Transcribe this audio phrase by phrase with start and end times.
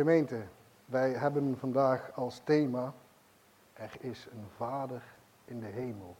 [0.00, 0.42] Gemeente,
[0.84, 2.92] wij hebben vandaag als thema,
[3.72, 5.02] er is een Vader
[5.44, 6.16] in de hemel.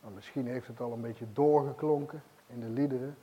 [0.00, 3.16] Nou, misschien heeft het al een beetje doorgeklonken in de liederen.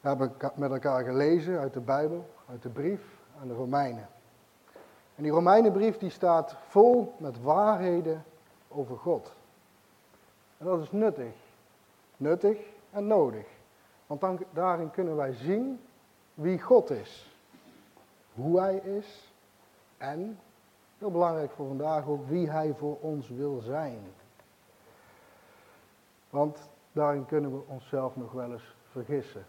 [0.00, 3.00] We hebben met elkaar gelezen uit de Bijbel, uit de brief
[3.40, 4.08] aan de Romeinen.
[5.14, 8.24] En die Romeinenbrief die staat vol met waarheden
[8.68, 9.34] over God.
[10.58, 11.34] En dat is nuttig.
[12.16, 12.58] Nuttig
[12.90, 13.46] en nodig.
[14.06, 15.80] Want daarin kunnen wij zien
[16.34, 17.32] wie God is.
[18.34, 19.32] Hoe Hij is.
[19.96, 20.38] En,
[20.98, 23.98] heel belangrijk voor vandaag ook, wie Hij voor ons wil zijn.
[26.30, 29.46] Want daarin kunnen we onszelf nog wel eens vergissen.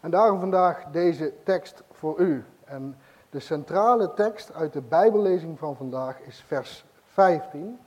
[0.00, 2.44] En daarom vandaag deze tekst voor u.
[2.64, 2.96] En
[3.30, 7.78] de centrale tekst uit de Bijbellezing van vandaag is vers 15.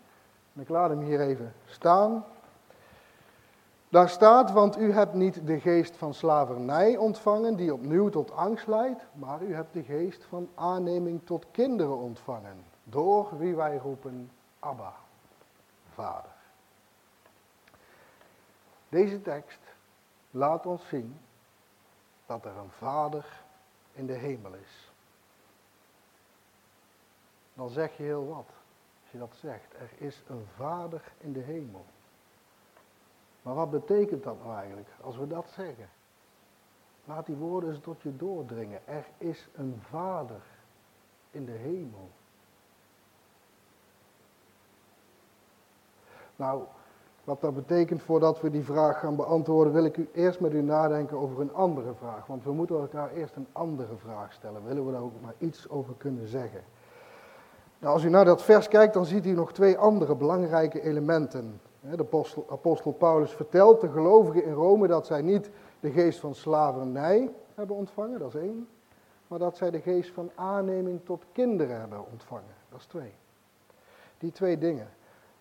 [0.53, 2.25] En ik laat hem hier even staan.
[3.97, 8.67] Daar staat, want u hebt niet de geest van slavernij ontvangen, die opnieuw tot angst
[8.67, 14.31] leidt, maar u hebt de geest van aanneming tot kinderen ontvangen, door wie wij roepen,
[14.59, 14.93] Abba,
[15.93, 16.31] Vader.
[18.89, 19.59] Deze tekst
[20.31, 21.19] laat ons zien
[22.25, 23.41] dat er een Vader
[23.93, 24.91] in de hemel is.
[27.53, 28.49] Dan zeg je heel wat,
[29.01, 29.73] als je dat zegt.
[29.73, 31.85] Er is een Vader in de hemel.
[33.47, 35.89] Maar wat betekent dat nou eigenlijk, als we dat zeggen?
[37.05, 38.79] Laat die woorden eens tot je doordringen.
[38.85, 40.41] Er is een Vader
[41.31, 42.09] in de hemel.
[46.35, 46.63] Nou,
[47.23, 50.61] wat dat betekent voordat we die vraag gaan beantwoorden, wil ik u eerst met u
[50.61, 52.25] nadenken over een andere vraag.
[52.25, 54.65] Want we moeten elkaar eerst een andere vraag stellen.
[54.65, 56.63] Willen we daar ook maar iets over kunnen zeggen?
[57.79, 61.59] Nou, als u naar dat vers kijkt, dan ziet u nog twee andere belangrijke elementen.
[61.79, 67.31] De apostel, Paulus vertelt de gelovigen in Rome dat zij niet de geest van slavernij
[67.55, 68.67] hebben ontvangen, dat is één.
[69.27, 73.13] Maar dat zij de geest van aanneming tot kinderen hebben ontvangen, dat is twee.
[74.17, 74.89] Die twee dingen.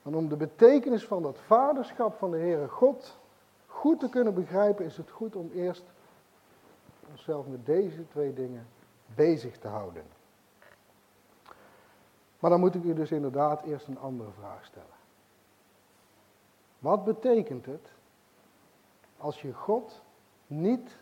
[0.03, 3.19] En om de betekenis van dat vaderschap van de Heere God
[3.67, 5.85] goed te kunnen begrijpen, is het goed om eerst
[7.11, 8.67] onszelf met deze twee dingen
[9.15, 10.03] bezig te houden.
[12.39, 14.96] Maar dan moet ik u dus inderdaad eerst een andere vraag stellen.
[16.79, 17.91] Wat betekent het
[19.17, 20.03] als je God
[20.47, 20.97] niet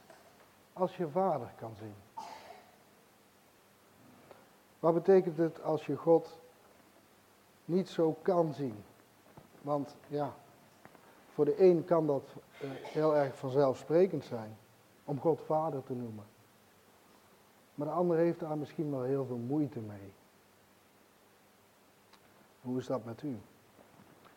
[0.73, 1.95] als je vader kan zien?
[4.79, 6.39] Wat betekent het als je God
[7.65, 8.85] niet zo kan zien?
[9.63, 10.35] Want ja,
[11.33, 12.23] voor de een kan dat
[12.63, 14.57] uh, heel erg vanzelfsprekend zijn
[15.05, 16.25] om God vader te noemen.
[17.75, 20.13] Maar de ander heeft daar misschien wel heel veel moeite mee.
[22.61, 23.39] Hoe is dat met u?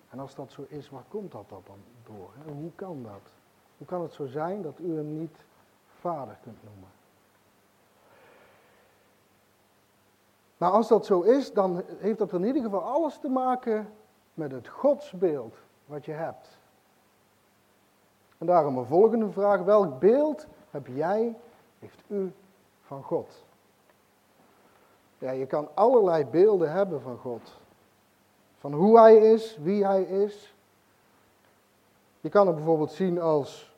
[0.09, 2.29] En als dat zo is, waar komt dat dan door?
[2.45, 3.31] Hoe kan dat?
[3.77, 5.37] Hoe kan het zo zijn dat u hem niet
[5.99, 6.89] vader kunt noemen?
[10.57, 13.93] Nou, als dat zo is, dan heeft dat in ieder geval alles te maken
[14.33, 16.57] met het godsbeeld wat je hebt.
[18.37, 19.61] En daarom een volgende vraag.
[19.61, 21.35] Welk beeld heb jij,
[21.79, 22.33] heeft u
[22.81, 23.43] van God?
[25.17, 27.57] Ja, je kan allerlei beelden hebben van God.
[28.67, 30.55] Van hoe hij is, wie hij is.
[32.21, 33.75] Je kan hem bijvoorbeeld zien als,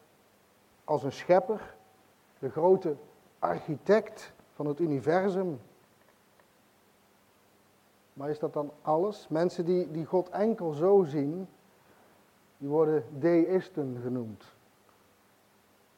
[0.83, 1.75] als een schepper,
[2.39, 2.95] de grote
[3.39, 5.59] architect van het universum.
[8.13, 9.27] Maar is dat dan alles?
[9.27, 11.47] Mensen die, die God enkel zo zien,
[12.57, 14.43] die worden deïsten genoemd.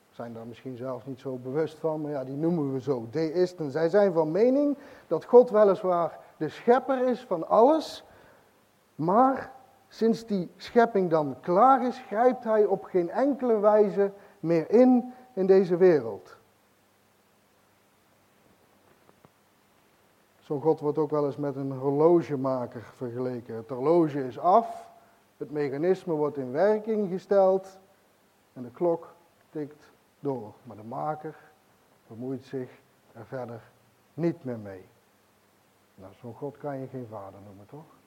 [0.10, 3.72] Zijn daar misschien zelfs niet zo bewust van, maar ja, die noemen we zo, deïsten.
[3.72, 8.06] Zij zijn van mening dat God weliswaar de schepper is van alles,
[9.02, 9.52] maar
[9.88, 15.46] sinds die schepping dan klaar is, grijpt hij op geen enkele wijze meer in in
[15.46, 16.36] deze wereld.
[20.40, 23.56] Zo'n God wordt ook wel eens met een horlogemaker vergeleken.
[23.56, 24.88] Het horloge is af,
[25.38, 27.78] het mechanisme wordt in werking gesteld
[28.54, 29.14] en de klok
[29.50, 30.54] tikt door.
[30.64, 31.36] Maar de maker
[32.08, 32.70] bemoeit zich
[33.14, 33.62] er verder
[34.14, 34.86] niet meer mee.
[35.96, 38.00] Nou, zo'n God kan je geen vader noemen, toch?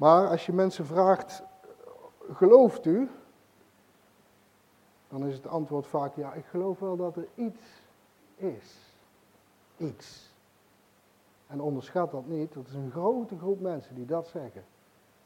[0.00, 1.42] Maar als je mensen vraagt,
[2.32, 3.10] gelooft u?
[5.08, 7.64] Dan is het antwoord vaak, ja, ik geloof wel dat er iets
[8.36, 8.94] is.
[9.76, 10.32] Iets.
[11.46, 14.64] En onderschat dat niet, dat is een grote groep mensen die dat zeggen.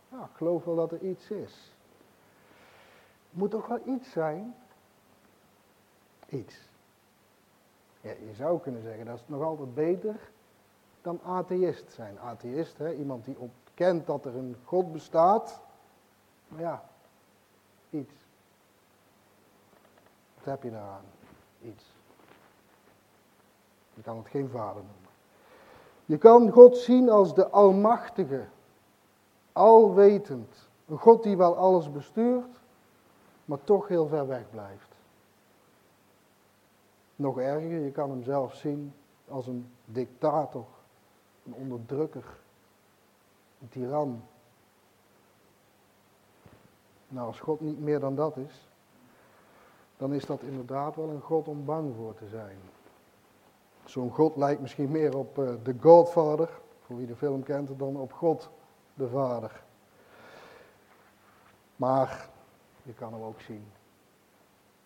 [0.08, 1.72] Ja, ik geloof wel dat er iets is.
[3.30, 4.54] Het moet toch wel iets zijn?
[6.28, 6.68] Iets.
[8.00, 10.30] Ja, je zou kunnen zeggen, dat is nog altijd beter
[11.02, 12.18] dan atheïst zijn.
[12.18, 15.60] Atheïst, hè, iemand die op kent dat er een God bestaat.
[16.48, 16.84] Maar ja,
[17.90, 18.14] iets.
[20.34, 21.04] Wat heb je daaraan?
[21.64, 21.84] iets.
[23.94, 25.10] Je kan het geen vader noemen.
[26.04, 28.44] Je kan God zien als de Almachtige,
[29.52, 30.68] alwetend.
[30.86, 32.60] Een God die wel alles bestuurt,
[33.44, 34.88] maar toch heel ver weg blijft.
[37.16, 38.94] Nog erger, je kan hem zelf zien
[39.28, 40.64] als een dictator,
[41.46, 42.24] een onderdrukker,
[43.64, 44.22] een tiran.
[47.08, 48.68] Nou, als God niet meer dan dat is,
[49.96, 52.56] dan is dat inderdaad wel een God om bang voor te zijn.
[53.84, 56.50] Zo'n God lijkt misschien meer op uh, The Godfather,
[56.86, 58.50] voor wie de film kent, dan op God
[58.94, 59.62] de Vader.
[61.76, 62.28] Maar
[62.82, 63.66] je kan hem ook zien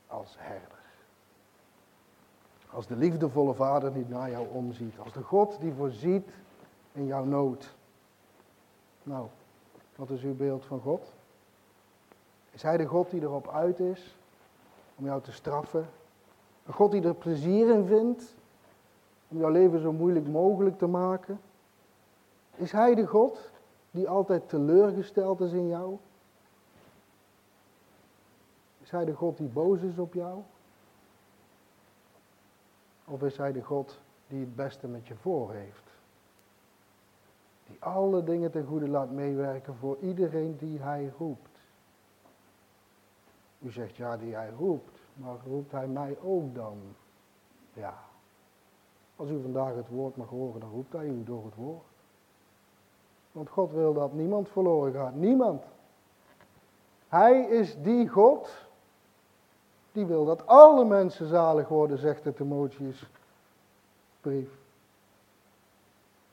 [0.06, 0.78] als herder.
[2.70, 4.98] Als de liefdevolle vader die naar jou omziet.
[4.98, 6.28] Als de God die voorziet
[6.92, 7.76] in jouw nood.
[9.08, 9.26] Nou,
[9.96, 11.12] wat is uw beeld van God?
[12.50, 14.16] Is hij de God die erop uit is
[14.96, 15.88] om jou te straffen?
[16.66, 18.34] Een God die er plezier in vindt
[19.28, 21.40] om jouw leven zo moeilijk mogelijk te maken?
[22.54, 23.50] Is hij de God
[23.90, 25.96] die altijd teleurgesteld is in jou?
[28.80, 30.42] Is hij de God die boos is op jou?
[33.04, 35.87] Of is hij de God die het beste met je voor heeft?
[37.78, 41.58] Alle dingen ten goede laat meewerken voor iedereen die hij roept.
[43.58, 46.78] U zegt ja, die hij roept, maar roept hij mij ook dan?
[47.72, 47.94] Ja.
[49.16, 51.86] Als u vandaag het woord mag horen, dan roept hij u door het woord.
[53.32, 55.14] Want God wil dat niemand verloren gaat.
[55.14, 55.64] Niemand.
[57.08, 58.68] Hij is die God
[59.92, 63.10] die wil dat alle mensen zalig worden, zegt de Timotheus
[64.20, 64.57] brief.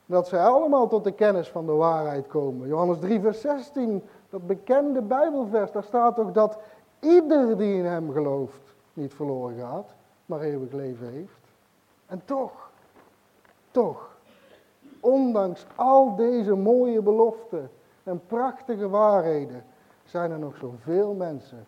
[0.06, 2.68] Dat zij allemaal tot de kennis van de waarheid komen.
[2.68, 6.58] Johannes 3, vers 16, dat bekende Bijbelvers, daar staat toch dat
[7.00, 9.94] ieder die in hem gelooft niet verloren gaat,
[10.26, 11.40] maar eeuwig leven heeft.
[12.06, 12.70] En toch,
[13.70, 14.16] toch,
[15.00, 17.70] ondanks al deze mooie beloften
[18.02, 19.64] en prachtige waarheden,
[20.04, 21.66] zijn er nog zoveel mensen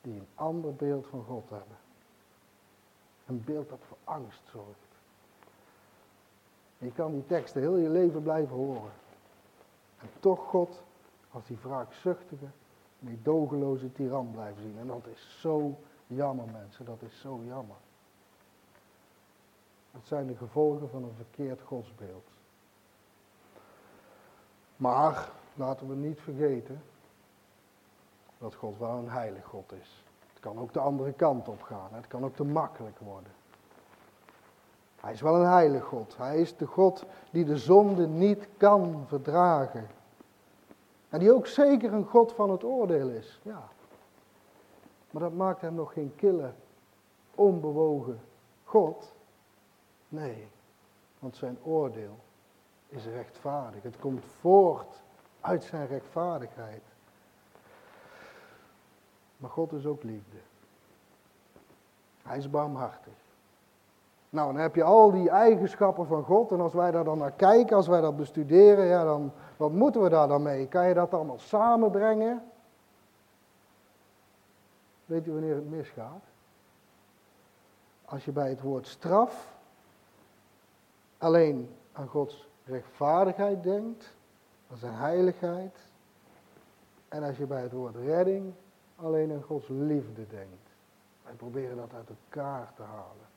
[0.00, 1.76] die een ander beeld van God hebben.
[3.26, 4.87] Een beeld dat voor angst zorgt.
[6.78, 8.90] Je kan die teksten heel je leven blijven horen.
[9.98, 10.82] En toch God
[11.30, 12.46] als die wraakzuchtige,
[12.98, 14.78] meedogenloze tiran blijven zien.
[14.78, 17.76] En dat is zo jammer mensen, dat is zo jammer.
[19.90, 22.26] Dat zijn de gevolgen van een verkeerd godsbeeld.
[24.76, 26.82] Maar laten we niet vergeten
[28.38, 30.04] dat God wel een heilig God is.
[30.28, 31.88] Het kan ook de andere kant op gaan.
[31.94, 33.32] Het kan ook te makkelijk worden.
[35.00, 36.16] Hij is wel een heilig God.
[36.16, 39.86] Hij is de God die de zonde niet kan verdragen.
[41.08, 43.40] En die ook zeker een God van het oordeel is.
[43.42, 43.68] Ja.
[45.10, 46.52] Maar dat maakt hem nog geen kille,
[47.34, 48.20] onbewogen
[48.64, 49.12] God.
[50.08, 50.48] Nee,
[51.18, 52.18] want zijn oordeel
[52.88, 53.82] is rechtvaardig.
[53.82, 55.02] Het komt voort
[55.40, 56.82] uit zijn rechtvaardigheid.
[59.36, 60.38] Maar God is ook liefde.
[62.22, 63.27] Hij is barmhartig.
[64.30, 66.52] Nou, dan heb je al die eigenschappen van God.
[66.52, 70.02] En als wij daar dan naar kijken, als wij dat bestuderen, ja, dan wat moeten
[70.02, 70.68] we daar dan mee?
[70.68, 72.42] Kan je dat allemaal samenbrengen?
[75.04, 76.22] Weet u wanneer het misgaat?
[78.04, 79.56] Als je bij het woord straf
[81.18, 84.14] alleen aan Gods rechtvaardigheid denkt,
[84.70, 85.76] aan zijn heiligheid.
[87.08, 88.52] En als je bij het woord redding
[88.96, 90.68] alleen aan Gods liefde denkt.
[91.24, 93.27] Wij proberen dat uit elkaar te halen.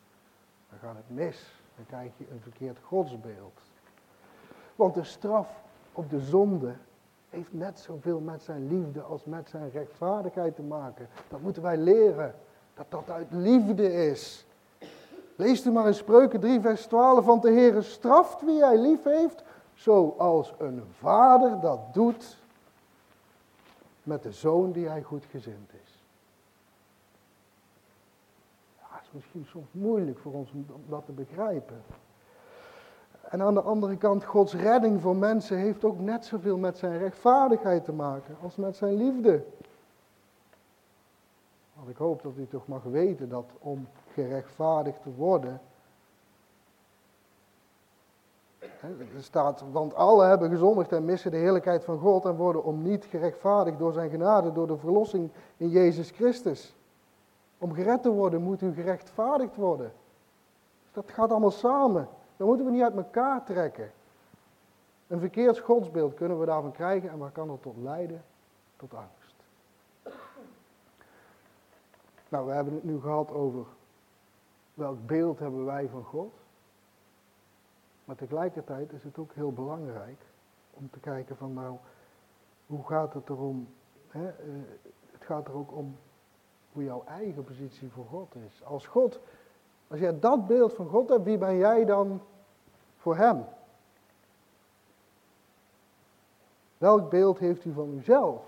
[0.72, 1.54] Dan gaat het mis.
[1.76, 3.60] Dan krijg je een verkeerd godsbeeld.
[4.76, 5.48] Want de straf
[5.94, 6.74] op de zonde
[7.30, 11.08] heeft net zoveel met zijn liefde als met zijn rechtvaardigheid te maken.
[11.28, 12.36] Dat moeten wij leren.
[12.74, 14.46] Dat dat uit liefde is.
[15.36, 17.26] Lees u maar in Spreuken 3, vers 12.
[17.26, 22.38] Want de Heer straft wie hij lief heeft, zoals een vader dat doet
[24.04, 26.04] met de zoon die hij goed gezind is.
[28.80, 31.84] Ja, het is misschien soms moeilijk voor ons om dat te begrijpen.
[33.22, 36.98] En aan de andere kant, Gods redding voor mensen heeft ook net zoveel met zijn
[36.98, 39.44] rechtvaardigheid te maken als met zijn liefde.
[41.74, 45.62] Want ik hoop dat u toch mag weten dat om gerechtvaardigd te worden,
[48.82, 52.82] Er staat, want alle hebben gezondigd en missen de heerlijkheid van God en worden om
[52.82, 56.76] niet gerechtvaardigd door zijn genade, door de verlossing in Jezus Christus.
[57.62, 59.94] Om gered te worden moet u gerechtvaardigd worden.
[60.92, 62.08] Dat gaat allemaal samen.
[62.38, 63.92] Dat moeten we niet uit elkaar trekken.
[65.08, 68.24] Een verkeerd godsbeeld kunnen we daarvan krijgen en waar kan dat tot leiden?
[68.76, 69.36] Tot angst.
[72.30, 73.66] Nou, we hebben het nu gehad over
[74.74, 76.34] welk beeld hebben wij van God?
[78.06, 80.22] Maar tegelijkertijd is het ook heel belangrijk
[80.74, 81.78] om te kijken van nou,
[82.66, 83.68] hoe gaat het erom?
[84.08, 84.28] Hè?
[84.28, 84.34] Eh,
[85.12, 85.98] het gaat er ook om
[86.74, 88.64] hoe jouw eigen positie voor God is.
[88.64, 89.20] Als God,
[89.88, 92.22] als jij dat beeld van God hebt, wie ben jij dan
[92.98, 93.46] voor Hem?
[96.78, 98.44] Welk beeld heeft u van uzelf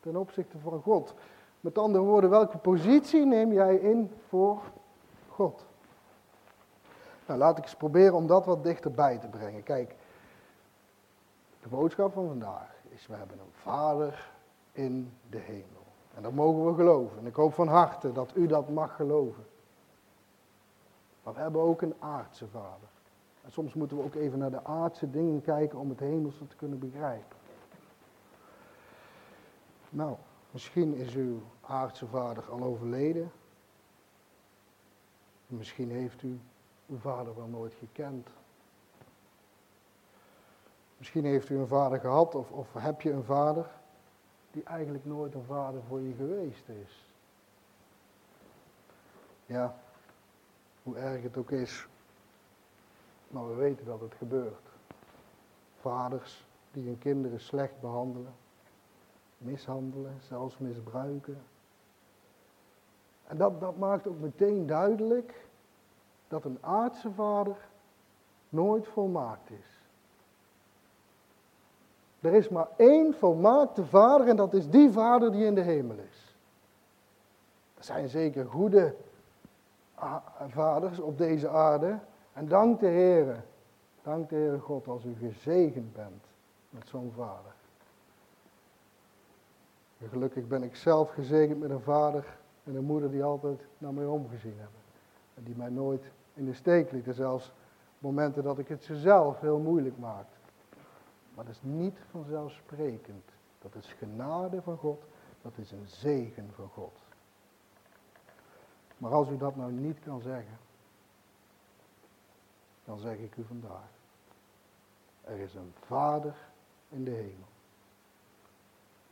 [0.00, 1.14] ten opzichte van God?
[1.60, 4.62] Met andere woorden, welke positie neem jij in voor
[5.28, 5.64] God?
[7.26, 9.62] Nou, laat ik eens proberen om dat wat dichterbij te brengen.
[9.62, 9.94] Kijk,
[11.62, 14.30] de boodschap van vandaag is: we hebben een Vader
[14.72, 15.81] in de hemel.
[16.14, 17.18] En dat mogen we geloven.
[17.18, 19.44] En ik hoop van harte dat u dat mag geloven.
[21.22, 22.88] Maar we hebben ook een aardse Vader.
[23.44, 26.56] En soms moeten we ook even naar de aardse dingen kijken om het hemelse te
[26.56, 27.36] kunnen begrijpen.
[29.90, 30.16] Nou,
[30.50, 33.32] misschien is uw aardse vader al overleden.
[35.46, 36.40] Misschien heeft u
[36.86, 38.28] uw vader wel nooit gekend.
[40.96, 43.70] Misschien heeft u een vader gehad of, of heb je een vader
[44.52, 47.04] die eigenlijk nooit een vader voor je geweest is.
[49.46, 49.76] Ja,
[50.82, 51.86] hoe erg het ook is,
[53.28, 54.68] maar we weten dat het gebeurt.
[55.80, 58.34] Vaders die hun kinderen slecht behandelen,
[59.38, 61.42] mishandelen, zelfs misbruiken.
[63.26, 65.46] En dat, dat maakt ook meteen duidelijk
[66.28, 67.56] dat een aardse vader
[68.48, 69.71] nooit volmaakt is.
[72.22, 75.96] Er is maar één volmaakte vader en dat is die vader die in de hemel
[75.96, 76.36] is.
[77.74, 78.94] Er zijn zeker goede
[80.48, 81.98] vaders op deze aarde.
[82.32, 83.44] En dank de Heer,
[84.02, 86.24] dank de Heer God als u gezegend bent
[86.70, 87.52] met zo'n vader.
[90.08, 92.24] gelukkig ben ik zelf gezegend met een vader
[92.64, 94.80] en een moeder die altijd naar mij omgezien hebben.
[95.34, 97.52] En die mij nooit in de steek lieten, zelfs
[97.98, 100.41] momenten dat ik het ze zelf heel moeilijk maakte.
[101.34, 103.30] Maar dat is niet vanzelfsprekend.
[103.58, 105.02] Dat is genade van God,
[105.42, 106.98] dat is een zegen van God.
[108.96, 110.58] Maar als u dat nou niet kan zeggen,
[112.84, 113.90] dan zeg ik u vandaag.
[115.20, 116.34] Er is een Vader
[116.88, 117.50] in de hemel.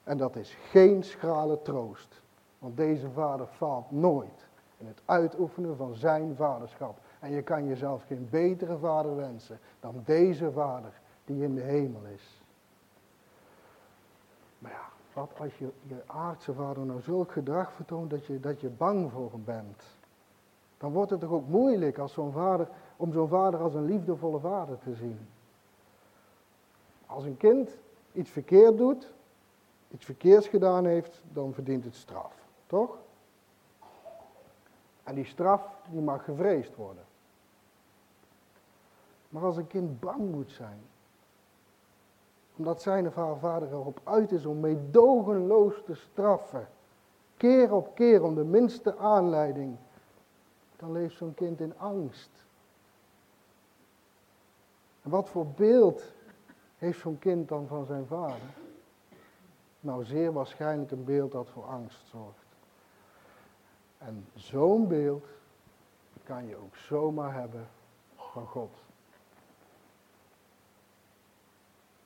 [0.04, 2.22] En dat is geen schrale troost.
[2.58, 6.98] Want deze vader faalt nooit in het uitoefenen van zijn vaderschap.
[7.20, 11.00] En je kan jezelf geen betere vader wensen dan deze vader
[11.34, 12.42] die in de hemel is.
[14.58, 18.60] Maar ja, wat als je je aardse vader nou zulk gedrag vertoont dat je, dat
[18.60, 19.82] je bang voor hem bent.
[20.78, 24.38] Dan wordt het toch ook moeilijk als zo'n vader, om zo'n vader als een liefdevolle
[24.38, 25.28] vader te zien.
[27.06, 27.78] Als een kind
[28.12, 29.12] iets verkeerd doet,
[29.90, 32.34] iets verkeers gedaan heeft, dan verdient het straf.
[32.66, 32.98] Toch?
[35.02, 37.04] En die straf die mag gevreesd worden.
[39.28, 40.80] Maar als een kind bang moet zijn,
[42.60, 46.68] omdat zijn of haar vader erop uit is om meedogenloos te straffen,
[47.36, 49.76] keer op keer om de minste aanleiding,
[50.76, 52.30] dan leeft zo'n kind in angst.
[55.02, 56.02] En wat voor beeld
[56.78, 58.54] heeft zo'n kind dan van zijn vader?
[59.80, 62.46] Nou, zeer waarschijnlijk een beeld dat voor angst zorgt.
[63.98, 65.26] En zo'n beeld
[66.24, 67.68] kan je ook zomaar hebben
[68.16, 68.89] van God.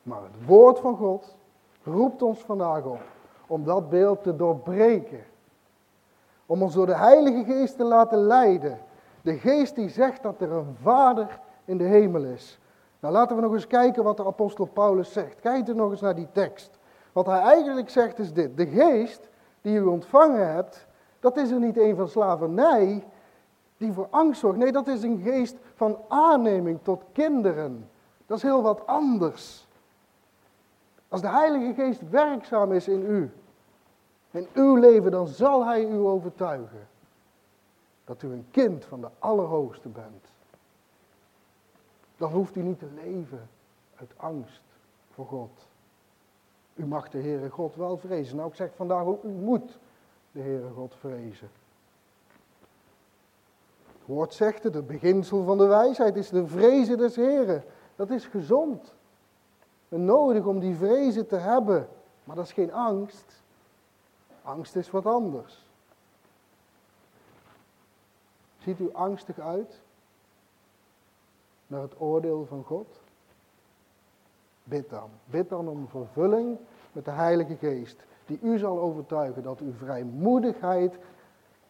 [0.05, 1.37] Maar het woord van God
[1.83, 3.01] roept ons vandaag op
[3.47, 5.25] om dat beeld te doorbreken.
[6.47, 8.79] Om ons door de Heilige Geest te laten leiden.
[9.23, 12.59] De Geest die zegt dat er een Vader in de hemel is.
[13.01, 15.41] Nou laten we nog eens kijken wat de apostel Paulus zegt.
[15.41, 16.79] Kijk er nog eens naar die tekst.
[17.13, 18.57] Wat hij eigenlijk zegt is dit.
[18.57, 19.29] De Geest
[19.61, 20.87] die u ontvangen hebt,
[21.21, 23.05] dat is er niet een van slavernij
[23.77, 24.59] die voor angst zorgt.
[24.59, 27.91] Nee, dat is een geest van aanneming tot kinderen.
[28.27, 29.64] Dat is heel wat anders.
[31.15, 33.31] Als de Heilige Geest werkzaam is in u,
[34.31, 36.89] in uw leven, dan zal Hij u overtuigen
[38.05, 40.27] dat u een kind van de Allerhoogste bent.
[42.17, 43.49] Dan hoeft u niet te leven
[43.97, 44.63] uit angst
[45.11, 45.51] voor God.
[46.75, 48.37] U mag de Heere God wel vrezen.
[48.37, 49.79] Nou, ik zeg vandaag ook, u moet
[50.33, 51.51] de Heere God vrezen.
[53.87, 57.65] Het woord zegt het, beginsel van de wijsheid is de vrezen des Heren.
[57.97, 58.95] Dat is gezond
[59.99, 61.89] nodig om die vrezen te hebben.
[62.25, 63.43] Maar dat is geen angst.
[64.43, 65.65] Angst is wat anders.
[68.59, 69.81] Ziet u angstig uit
[71.67, 72.87] naar het oordeel van God?
[74.65, 75.11] Bid dan.
[75.25, 76.59] Bid dan om vervulling
[76.93, 77.97] met de Heilige Geest,
[78.27, 80.99] die u zal overtuigen dat uw vrijmoedigheid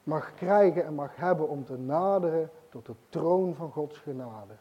[0.02, 4.52] mag krijgen en mag hebben om te naderen tot de troon van Gods genade.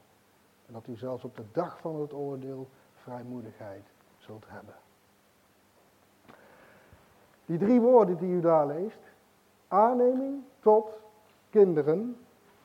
[0.66, 2.68] En dat u zelfs op de dag van het oordeel
[3.04, 3.86] vrijmoedigheid
[4.18, 4.76] zult hebben.
[7.46, 9.00] Die drie woorden die u daar leest,
[9.68, 10.90] aanneming tot
[11.50, 12.18] kinderen,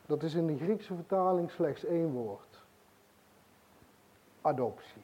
[0.07, 2.65] dat is in de Griekse vertaling slechts één woord.
[4.41, 5.03] Adoptie.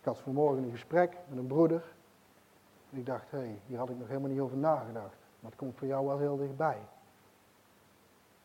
[0.00, 1.82] Ik had vanmorgen een gesprek met een broeder.
[2.90, 5.16] En ik dacht, hé, hey, hier had ik nog helemaal niet over nagedacht.
[5.40, 6.78] Maar het komt voor jou wel heel dichtbij.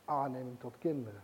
[0.05, 1.21] Aanneming tot kinderen.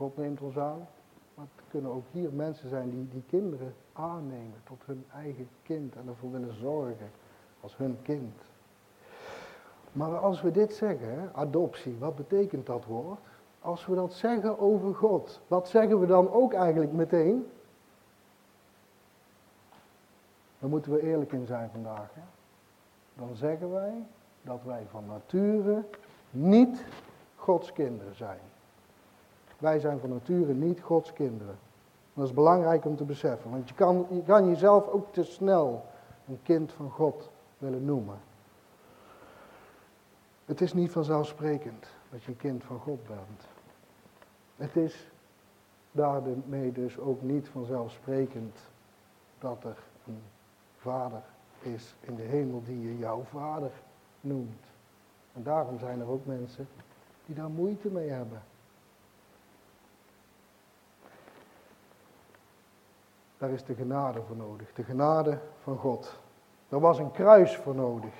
[0.00, 0.88] God neemt ons aan.
[1.34, 5.96] Maar het kunnen ook hier mensen zijn die die kinderen aannemen tot hun eigen kind
[5.96, 7.10] en ervoor willen zorgen
[7.60, 8.34] als hun kind.
[9.92, 13.20] Maar als we dit zeggen, adoptie, wat betekent dat woord?
[13.60, 17.50] Als we dat zeggen over God, wat zeggen we dan ook eigenlijk meteen?
[20.58, 22.14] Daar moeten we eerlijk in zijn vandaag.
[22.14, 22.22] Hè?
[23.14, 24.06] Dan zeggen wij
[24.42, 25.84] dat wij van nature
[26.30, 26.84] niet
[27.36, 28.49] Gods kinderen zijn.
[29.60, 31.58] Wij zijn van nature niet Gods kinderen.
[32.14, 35.84] Dat is belangrijk om te beseffen, want je kan, je kan jezelf ook te snel
[36.28, 38.18] een kind van God willen noemen.
[40.44, 43.48] Het is niet vanzelfsprekend dat je een kind van God bent.
[44.56, 45.10] Het is
[45.92, 48.58] daarmee dus ook niet vanzelfsprekend
[49.38, 50.22] dat er een
[50.76, 51.22] vader
[51.60, 53.70] is in de hemel die je jouw vader
[54.20, 54.66] noemt.
[55.32, 56.68] En daarom zijn er ook mensen
[57.26, 58.42] die daar moeite mee hebben.
[63.40, 66.18] Daar is de genade voor nodig, de genade van God.
[66.68, 68.14] Er was een kruis voor nodig.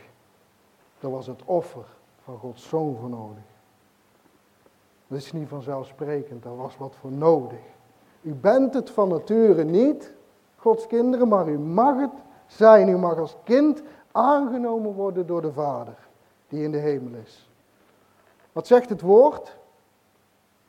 [1.01, 1.85] Er was het offer
[2.23, 3.43] van Gods zoon voor nodig.
[5.07, 7.59] Dat is niet vanzelfsprekend, daar was wat voor nodig.
[8.21, 10.13] U bent het van nature niet,
[10.57, 12.15] Gods kinderen, maar u mag het
[12.47, 12.89] zijn.
[12.89, 15.97] U mag als kind aangenomen worden door de Vader
[16.49, 17.51] die in de hemel is.
[18.53, 19.57] Wat zegt het woord?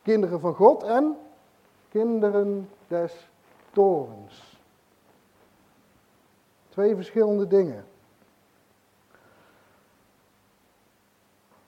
[0.02, 1.18] Kinderen van God en
[1.90, 3.31] kinderen des
[3.72, 4.60] torens.
[6.70, 7.86] Twee verschillende dingen.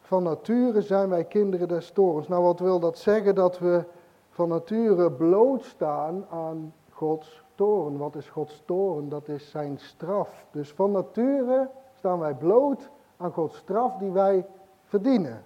[0.01, 2.27] Van nature zijn wij kinderen des torens.
[2.27, 3.35] Nou, wat wil dat zeggen?
[3.35, 3.83] Dat we
[4.29, 7.97] van nature blootstaan aan Gods toren.
[7.97, 9.09] Wat is Gods toren?
[9.09, 10.45] Dat is zijn straf.
[10.51, 14.45] Dus van nature staan wij bloot aan Gods straf die wij
[14.83, 15.43] verdienen.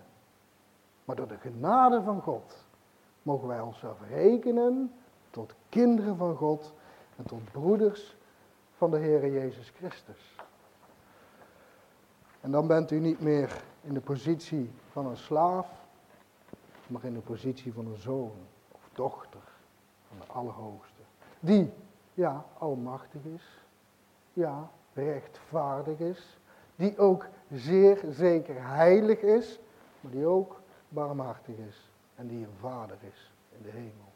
[1.05, 2.65] Maar door de genade van God
[3.23, 4.91] mogen wij onszelf rekenen
[5.37, 6.73] tot kinderen van God
[7.15, 8.15] en tot broeders
[8.77, 10.35] van de Heer Jezus Christus.
[12.41, 15.67] En dan bent u niet meer in de positie van een slaaf,
[16.87, 18.35] maar in de positie van een zoon
[18.71, 19.39] of dochter
[20.07, 21.01] van de Allerhoogste.
[21.39, 21.73] Die,
[22.13, 23.63] ja, almachtig is,
[24.33, 26.37] ja, rechtvaardig is,
[26.75, 29.59] die ook zeer zeker heilig is,
[30.01, 34.06] maar die ook barmhartig is en die een vader is in de hemel.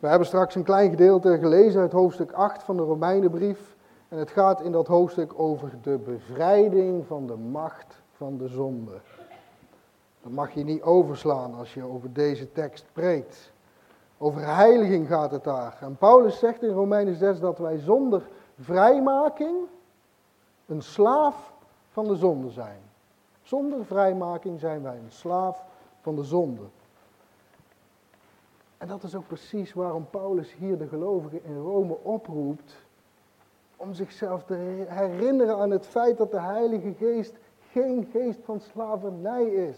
[0.00, 3.76] We hebben straks een klein gedeelte gelezen uit hoofdstuk 8 van de Romeinenbrief.
[4.08, 9.00] En het gaat in dat hoofdstuk over de bevrijding van de macht van de zonde.
[10.22, 13.52] Dat mag je niet overslaan als je over deze tekst preekt.
[14.18, 15.78] Over heiliging gaat het daar.
[15.80, 18.22] En Paulus zegt in Romeinen 6 dat wij zonder
[18.58, 19.56] vrijmaking
[20.66, 21.52] een slaaf
[21.90, 22.80] van de zonde zijn.
[23.42, 25.64] Zonder vrijmaking zijn wij een slaaf
[26.00, 26.62] van de zonde.
[28.80, 32.76] En dat is ook precies waarom Paulus hier de gelovigen in Rome oproept
[33.76, 34.54] om zichzelf te
[34.88, 37.34] herinneren aan het feit dat de Heilige Geest
[37.70, 39.76] geen geest van slavernij is.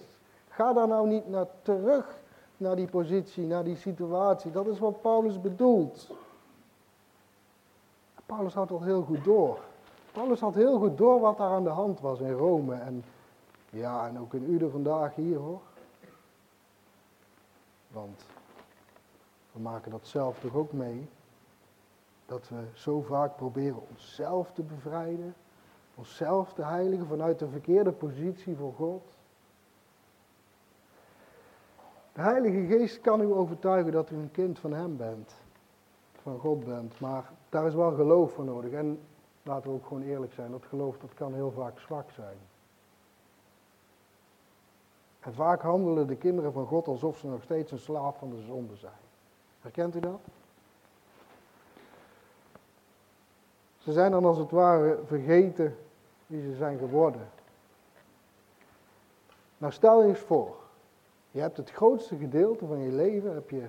[0.49, 2.19] Ga daar nou niet naar terug,
[2.57, 4.51] naar die positie, naar die situatie.
[4.51, 6.11] Dat is wat Paulus bedoelt.
[8.27, 9.59] Paulus had al heel goed door.
[10.13, 12.75] Paulus had heel goed door wat daar aan de hand was in Rome.
[12.75, 13.05] En
[13.71, 15.61] ja, en ook in u vandaag hier hoor.
[17.89, 18.25] Want
[19.53, 21.09] we maken dat zelf toch ook mee.
[22.27, 25.35] Dat we zo vaak proberen onszelf te bevrijden.
[25.95, 29.03] Onszelf te heiligen vanuit de verkeerde positie voor God.
[32.13, 35.35] De Heilige Geest kan u overtuigen dat u een kind van Hem bent.
[36.23, 37.01] Van God bent.
[37.01, 38.73] Maar daar is wel geloof voor nodig.
[38.73, 39.01] En
[39.43, 40.51] laten we ook gewoon eerlijk zijn.
[40.51, 42.37] Dat geloof dat kan heel vaak zwak zijn.
[45.21, 48.41] En vaak handelen de kinderen van God alsof ze nog steeds een slaaf van de
[48.41, 49.02] zonde zijn.
[49.63, 50.21] Herkent u dat?
[53.79, 55.77] Ze zijn dan als het ware vergeten
[56.27, 57.31] wie ze zijn geworden.
[59.59, 60.57] Nou stel je eens voor,
[61.31, 63.67] je hebt het grootste gedeelte van je leven heb je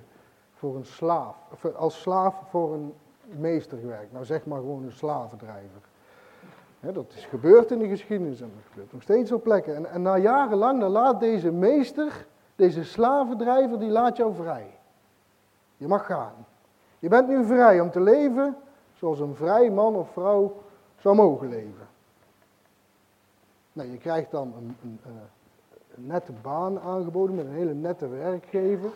[0.54, 1.36] voor een slaaf,
[1.76, 2.94] als slaaf voor een
[3.26, 4.12] meester gewerkt.
[4.12, 5.80] Nou zeg maar gewoon een slavendrijver.
[6.80, 9.76] dat is gebeurd in de geschiedenis en dat gebeurt nog steeds op plekken.
[9.76, 12.26] En, en na jarenlang, dan laat deze meester,
[12.56, 14.73] deze slavendrijver, die laat jou vrij.
[15.76, 16.46] Je mag gaan.
[16.98, 18.56] Je bent nu vrij om te leven
[18.94, 20.62] zoals een vrij man of vrouw
[20.98, 21.88] zou mogen leven.
[23.72, 25.10] Nou, je krijgt dan een, een, eh,
[25.96, 28.92] een, nette baan aangeboden met een hele nette werkgever,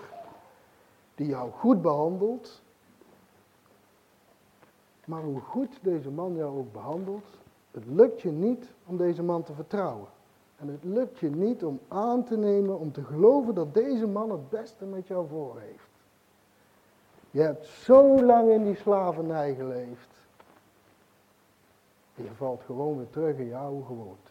[1.15, 2.63] die jou goed behandelt.
[5.05, 7.27] Maar hoe goed deze man jou ook behandelt,
[7.71, 10.09] het lukt je niet om deze man te vertrouwen.
[10.57, 14.31] En het lukt je niet om aan te nemen, om te geloven dat deze man
[14.31, 15.88] het beste met jou voor heeft.
[17.31, 20.09] Je hebt zo lang in die slavernij geleefd.
[22.15, 24.31] Je valt gewoon weer terug in jouw gewoonte.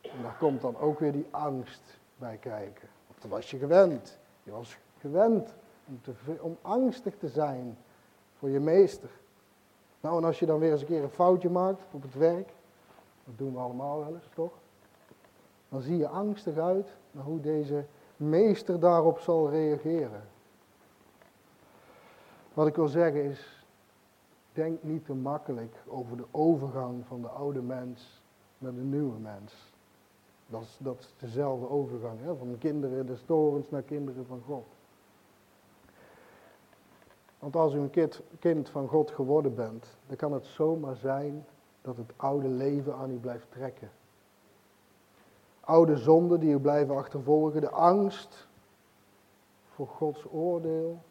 [0.00, 2.88] En daar komt dan ook weer die angst bij kijken.
[3.06, 4.18] Want dat was je gewend.
[4.42, 5.54] Je was gewend
[5.86, 6.00] om,
[6.40, 7.78] om angstig te zijn
[8.38, 9.10] voor je meester.
[10.00, 12.52] Nou, en als je dan weer eens een keer een foutje maakt op het werk,
[13.24, 14.52] dat doen we allemaal wel eens, toch?
[15.68, 17.84] Dan zie je angstig uit naar hoe deze
[18.16, 20.32] meester daarop zal reageren.
[22.54, 23.64] Wat ik wil zeggen is,
[24.52, 28.22] denk niet te makkelijk over de overgang van de oude mens
[28.58, 29.72] naar de nieuwe mens.
[30.46, 32.36] Dat is, dat dezelfde overgang, hè?
[32.36, 34.66] van kinderen des torens naar kinderen van God.
[37.38, 41.46] Want als u een kind, kind van God geworden bent, dan kan het zomaar zijn
[41.82, 43.90] dat het oude leven aan u blijft trekken.
[45.60, 48.48] Oude zonden die u blijven achtervolgen, de angst
[49.74, 51.02] voor Gods oordeel,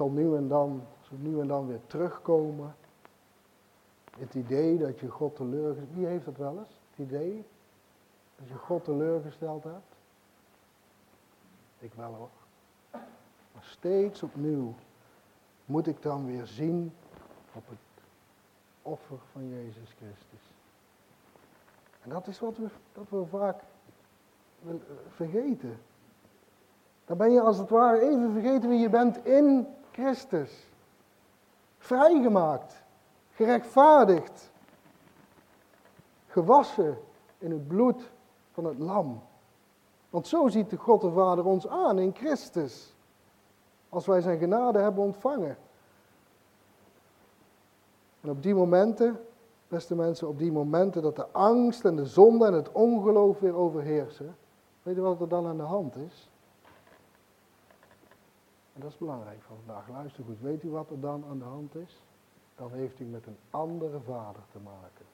[0.00, 2.74] zal nu en dan, zal nu en dan weer terugkomen.
[4.18, 6.80] Het idee dat je God teleurgesteld Wie heeft dat wel eens?
[6.90, 7.44] Het idee
[8.36, 9.94] dat je God teleurgesteld hebt?
[11.78, 12.28] Ik wel hoor.
[13.52, 14.74] Maar steeds opnieuw
[15.64, 16.92] moet ik dan weer zien
[17.54, 18.04] op het
[18.82, 20.54] offer van Jezus Christus.
[22.02, 23.60] En dat is wat we, dat we vaak
[25.08, 25.78] vergeten.
[27.04, 30.68] Dan ben je als het ware even vergeten wie je bent in Christus.
[31.78, 32.82] Vrijgemaakt,
[33.30, 34.50] gerechtvaardigd,
[36.26, 36.98] gewassen
[37.38, 38.10] in het bloed
[38.52, 39.22] van het lam.
[40.10, 42.94] Want zo ziet de God de Vader ons aan in Christus.
[43.88, 45.56] Als wij zijn genade hebben ontvangen.
[48.20, 49.20] En op die momenten,
[49.68, 53.54] beste mensen, op die momenten dat de angst en de zonde en het ongeloof weer
[53.54, 54.36] overheersen,
[54.82, 56.29] weet je wat er dan aan de hand is?
[58.80, 59.88] Dat is belangrijk van vandaag.
[59.88, 62.02] Luister goed, weet u wat er dan aan de hand is?
[62.56, 65.06] Dan heeft u met een andere vader te maken.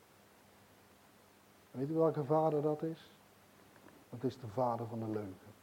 [1.71, 3.11] Weet u welke vader dat is?
[4.11, 5.55] Dat is de vader van de leugen.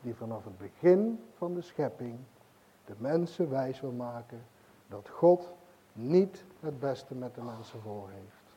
[0.00, 2.18] Die vanaf het begin van de schepping
[2.84, 4.42] de mensen wijs wil maken
[4.88, 5.52] dat God
[5.92, 8.54] niet het beste met de mensen voor heeft.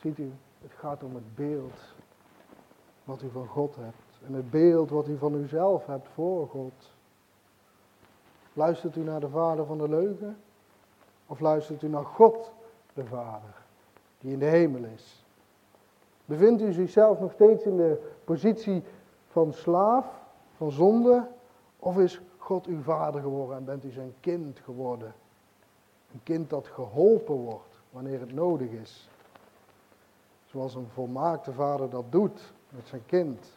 [0.00, 1.94] Ziet u, het gaat om het beeld
[3.04, 6.92] wat u van God hebt en het beeld wat u van uzelf hebt voor God.
[8.52, 10.36] Luistert u naar de vader van de leugen?
[11.26, 12.52] Of luistert u naar God,
[12.92, 13.62] de Vader,
[14.18, 15.24] die in de hemel is?
[16.24, 18.82] Bevindt u zichzelf nog steeds in de positie
[19.28, 20.06] van slaaf,
[20.56, 21.28] van zonde?
[21.78, 25.14] Of is God uw vader geworden en bent u zijn kind geworden?
[26.12, 29.08] Een kind dat geholpen wordt wanneer het nodig is.
[30.44, 33.56] Zoals een volmaakte vader dat doet met zijn kind.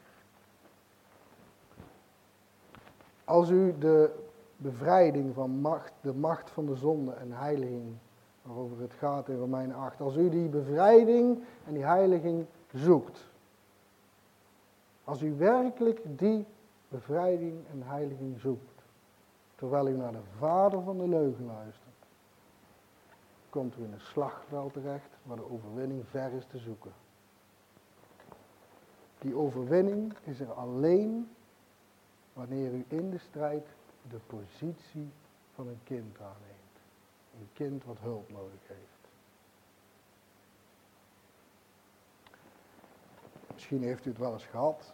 [3.27, 4.11] Als u de
[4.57, 7.95] bevrijding van macht, de macht van de zonde en heiliging,
[8.41, 13.29] waarover het gaat in Romein 8, als u die bevrijding en die heiliging zoekt,
[15.03, 16.45] als u werkelijk die
[16.87, 18.83] bevrijding en heiliging zoekt,
[19.55, 21.95] terwijl u naar de vader van de leugen luistert,
[23.49, 26.91] komt u in een slagveld terecht waar de overwinning ver is te zoeken.
[29.19, 31.29] Die overwinning is er alleen
[32.37, 33.67] wanneer u in de strijd
[34.09, 35.11] de positie
[35.53, 36.77] van een kind aanneemt.
[37.39, 39.09] Een kind wat hulp nodig heeft.
[43.53, 44.93] Misschien heeft u het wel eens gehad,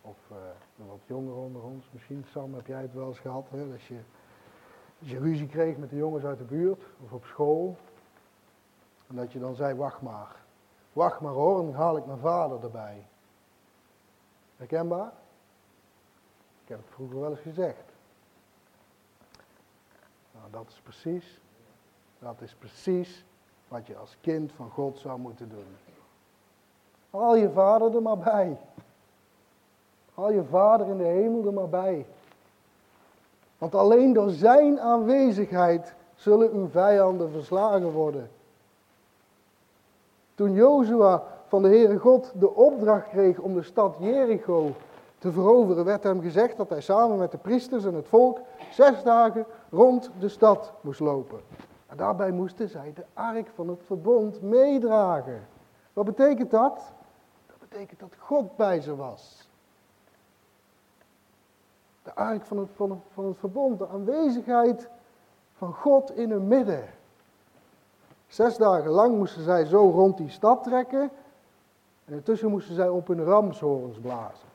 [0.00, 0.36] of uh,
[0.76, 4.00] wat jongeren onder ons, misschien Sam heb jij het wel eens gehad, hè, dat je,
[4.98, 7.76] je ruzie kreeg met de jongens uit de buurt of op school,
[9.08, 10.36] en dat je dan zei, wacht maar,
[10.92, 13.06] wacht maar hoor, dan haal ik mijn vader erbij.
[14.56, 15.12] Herkenbaar?
[16.72, 17.84] Heb het vroeger wel eens gezegd.
[20.32, 21.40] Nou, dat is precies,
[22.18, 23.24] dat is precies
[23.68, 25.76] wat je als kind van God zou moeten doen.
[27.10, 28.58] Haal je vader er maar bij.
[30.14, 32.06] Haal je vader in de hemel er maar bij.
[33.58, 38.30] Want alleen door zijn aanwezigheid zullen uw vijanden verslagen worden.
[40.34, 44.74] Toen Jozua van de Heere God de opdracht kreeg om de stad Jericho
[45.22, 49.02] te veroveren, werd hem gezegd dat hij samen met de priesters en het volk zes
[49.02, 51.40] dagen rond de stad moest lopen.
[51.86, 55.46] En daarbij moesten zij de ark van het verbond meedragen.
[55.92, 56.92] Wat betekent dat?
[57.46, 59.48] Dat betekent dat God bij ze was.
[62.02, 64.88] De ark van het, van, het, verbond, de aanwezigheid
[65.52, 66.84] van God in hun midden.
[68.26, 71.10] Zes dagen lang moesten zij zo rond die stad trekken.
[72.04, 74.50] En intussen moesten zij op hun ramshoorns blazen.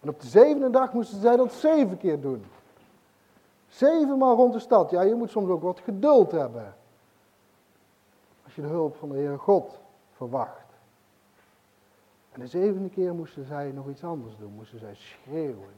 [0.00, 2.44] En op de zevende dag moesten zij dat zeven keer doen.
[3.68, 4.90] Zevenmaal rond de stad.
[4.90, 6.74] Ja, je moet soms ook wat geduld hebben.
[8.44, 9.78] Als je de hulp van de Heere God
[10.12, 10.66] verwacht.
[12.32, 14.52] En de zevende keer moesten zij nog iets anders doen.
[14.52, 15.74] Moesten zij schreeuwen.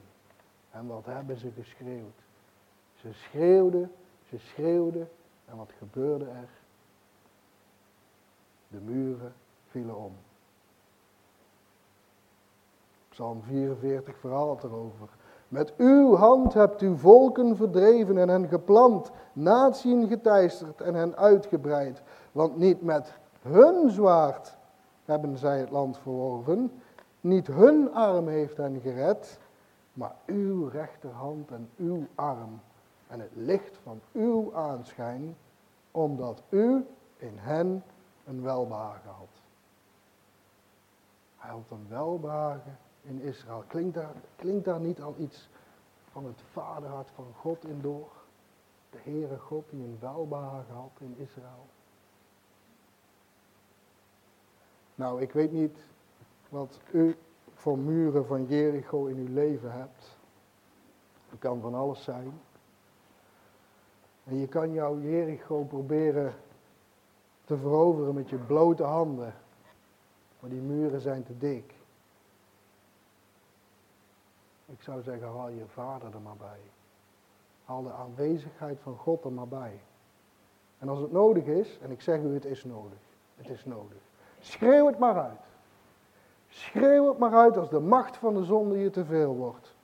[0.71, 2.19] En wat hebben ze geschreeuwd?
[2.95, 3.93] Ze schreeuwden,
[4.29, 5.09] ze schreeuwden.
[5.45, 6.49] En wat gebeurde er?
[8.69, 9.35] De muren
[9.67, 10.13] vielen om.
[13.13, 15.09] Psalm 44 verhaalt erover.
[15.49, 22.03] Met uw hand hebt u volken verdreven en hen geplant, natieën geteisterd en hen uitgebreid.
[22.33, 24.57] Want niet met hun zwaard
[25.05, 26.73] hebben zij het land verworven,
[27.21, 29.39] niet hun arm heeft hen gered,
[29.93, 32.61] maar uw rechterhand en uw arm
[33.09, 35.37] en het licht van uw aanschijn,
[35.91, 37.85] omdat u in hen
[38.25, 39.41] een welbehagen had.
[41.37, 43.65] Hij had een welbehagen in Israël.
[43.67, 45.49] Klinkt daar, klinkt daar niet al iets
[46.11, 48.11] van het vaderhart van God in door?
[48.91, 51.67] De Heere God die een welbehagen had in Israël.
[54.95, 55.79] Nou, ik weet niet
[56.49, 57.17] wat u
[57.55, 60.17] voor muren van Jericho in uw leven hebt.
[61.29, 62.41] Het kan van alles zijn.
[64.25, 66.35] En je kan jouw Jericho proberen
[67.45, 69.35] te veroveren met je blote handen.
[70.41, 71.75] Maar die muren zijn te dik.
[74.73, 76.61] Ik zou zeggen, haal je vader er maar bij.
[77.65, 79.81] Haal de aanwezigheid van God er maar bij.
[80.79, 82.99] En als het nodig is, en ik zeg u, het is nodig.
[83.37, 83.99] Het is nodig.
[84.41, 85.41] Schreeuw het maar uit.
[86.49, 89.75] Schreeuw het maar uit als de macht van de zonde je te veel wordt.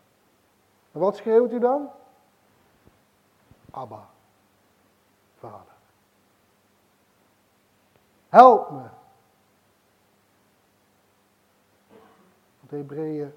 [0.92, 1.90] En wat schreeuwt u dan?
[3.70, 4.08] Abba,
[5.38, 5.76] Vader.
[8.28, 8.88] Help me.
[12.60, 13.32] Want Hebreeën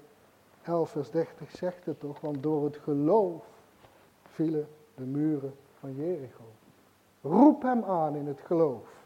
[0.64, 3.42] 11 vers 30 zegt het toch, want door het geloof
[4.22, 6.44] vielen de muren van Jericho.
[7.20, 9.00] Roep hem aan in het geloof.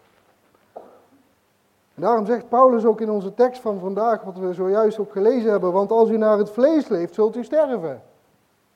[1.94, 5.72] Daarom zegt Paulus ook in onze tekst van vandaag, wat we zojuist ook gelezen hebben,
[5.72, 8.02] want als u naar het vlees leeft, zult u sterven.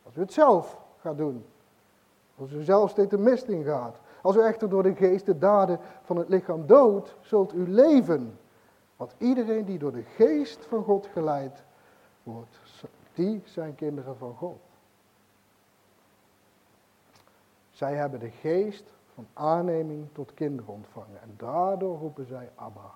[0.02, 1.44] Als u het zelf gaat doen.
[2.38, 3.96] Als u zelf steeds de mist ingaat.
[4.22, 8.38] Als u echter door de geest de daden van het lichaam doodt, zult u leven.
[8.96, 11.62] Want iedereen die door de geest van God geleid
[12.22, 12.58] wordt,
[13.20, 14.60] die zijn kinderen van God.
[17.70, 21.22] Zij hebben de geest van aanneming tot kinderen ontvangen.
[21.22, 22.90] En daardoor roepen zij Abba,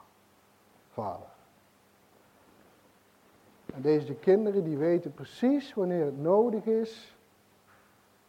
[0.93, 1.27] Vader.
[3.75, 7.17] En deze kinderen die weten precies wanneer het nodig is,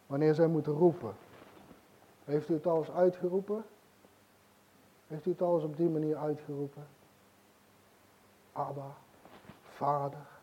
[0.06, 1.14] wanneer zij moeten roepen.
[2.24, 3.64] Heeft u het al eens uitgeroepen?
[5.06, 6.86] Heeft u het al eens op die manier uitgeroepen?
[8.52, 8.96] Abba,
[9.62, 10.35] Vader.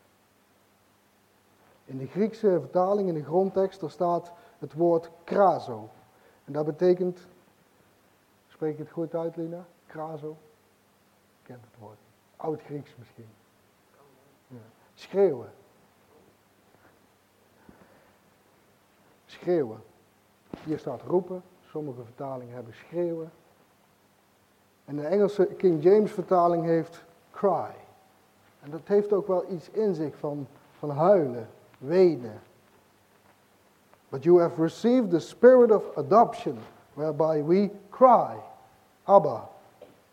[1.85, 5.89] In de Griekse vertaling, in de grondtekst, er staat het woord krazo.
[6.45, 7.19] En dat betekent,
[8.47, 9.65] spreek ik het goed uit Lina?
[9.85, 10.37] Krazo?
[11.43, 11.97] kent het woord.
[12.35, 13.27] Oud-Grieks misschien.
[14.47, 14.57] Ja.
[14.93, 15.51] Schreeuwen.
[19.25, 19.83] Schreeuwen.
[20.63, 21.43] Hier staat roepen.
[21.69, 23.31] Sommige vertalingen hebben schreeuwen.
[24.85, 27.75] En de Engelse King James vertaling heeft cry.
[28.61, 31.49] En dat heeft ook wel iets in zich van, van huilen,
[31.83, 32.41] wenen.
[34.09, 36.59] But you have received the spirit of adoption,
[36.95, 38.37] whereby we cry,
[39.07, 39.49] Abba,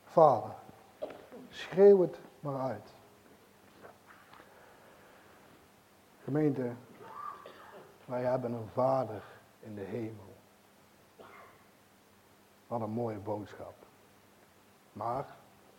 [0.06, 0.54] Father.
[1.50, 2.88] Schreeuw het maar uit.
[6.24, 6.70] Gemeente,
[8.04, 9.22] wij hebben een Vader
[9.60, 10.34] in de hemel.
[12.66, 13.74] Wat een mooie boodschap.
[14.92, 15.26] Maar,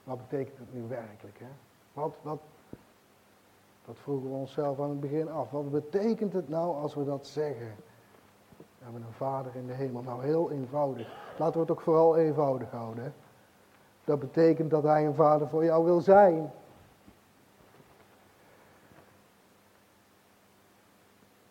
[0.04, 1.40] wat betekent het nu werkelijk?
[1.40, 1.50] Hè?
[1.94, 2.40] Wat, wat,
[3.92, 5.52] dat vroegen we onszelf aan het begin af.
[5.52, 7.76] Wat betekent het nou als we dat zeggen?
[8.58, 10.02] We hebben een vader in de hemel.
[10.02, 11.08] Nou, heel eenvoudig.
[11.38, 13.14] Laten we het ook vooral eenvoudig houden.
[14.04, 16.52] Dat betekent dat hij een vader voor jou wil zijn.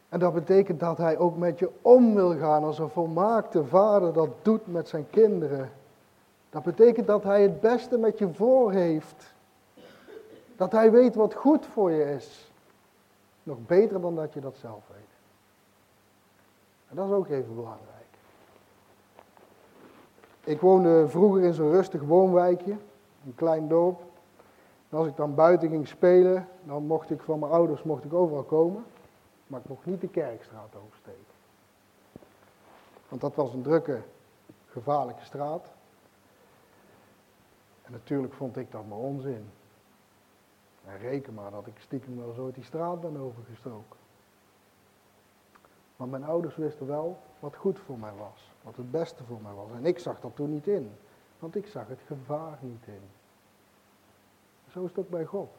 [0.08, 4.12] En dat betekent dat hij ook met je om wil gaan als een volmaakte vader
[4.12, 5.70] dat doet met zijn kinderen.
[6.50, 9.34] Dat betekent dat hij het beste met je voor heeft.
[10.60, 12.52] Dat hij weet wat goed voor je is.
[13.42, 15.10] Nog beter dan dat je dat zelf weet.
[16.88, 18.06] En dat is ook even belangrijk.
[20.44, 22.76] Ik woonde vroeger in zo'n rustig woonwijkje,
[23.26, 24.00] een klein dorp.
[24.88, 28.12] En als ik dan buiten ging spelen, dan mocht ik van mijn ouders mocht ik
[28.12, 28.84] overal komen.
[29.46, 31.34] Maar ik mocht niet de kerkstraat oversteken.
[33.08, 34.00] Want dat was een drukke,
[34.66, 35.66] gevaarlijke straat.
[37.82, 39.50] En natuurlijk vond ik dat maar onzin.
[40.84, 43.98] En reken maar dat ik stiekem wel zo die straat ben overgestoken.
[45.96, 48.50] Maar mijn ouders wisten wel wat goed voor mij was.
[48.62, 49.70] Wat het beste voor mij was.
[49.70, 50.92] En ik zag dat toen niet in.
[51.38, 53.02] Want ik zag het gevaar niet in.
[54.68, 55.50] Zo is het ook bij God.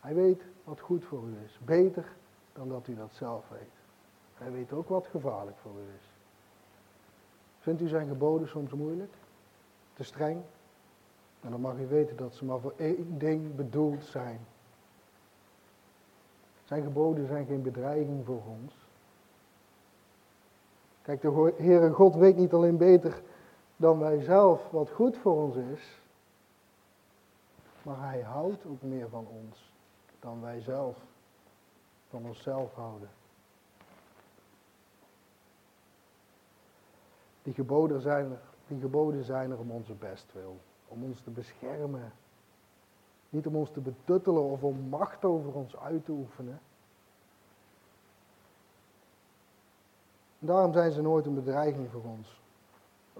[0.00, 1.58] Hij weet wat goed voor u is.
[1.64, 2.12] Beter
[2.52, 3.72] dan dat u dat zelf weet.
[4.34, 6.04] Hij weet ook wat gevaarlijk voor u is.
[7.58, 9.14] Vindt u zijn geboden soms moeilijk?
[9.94, 10.42] Te streng?
[11.46, 14.46] En dan mag u weten dat ze maar voor één ding bedoeld zijn.
[16.64, 18.74] Zijn geboden zijn geen bedreiging voor ons.
[21.02, 23.22] Kijk, de Heere God weet niet alleen beter
[23.76, 26.00] dan wij zelf wat goed voor ons is,
[27.82, 29.72] maar Hij houdt ook meer van ons
[30.18, 30.96] dan wij zelf
[32.08, 33.10] van onszelf houden.
[37.42, 42.12] Die geboden zijn er, die geboden zijn er om onze bestwil om ons te beschermen.
[43.30, 46.60] Niet om ons te betuttelen of om macht over ons uit te oefenen.
[50.46, 52.40] daarom zijn ze nooit een bedreiging voor ons.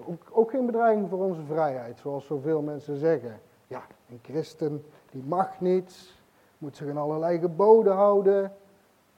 [0.07, 3.41] Ook, ook, geen bedreiging voor onze vrijheid, zoals zoveel mensen zeggen.
[3.67, 6.23] Ja, een christen die mag niets,
[6.59, 8.53] moet zich aan allerlei geboden houden.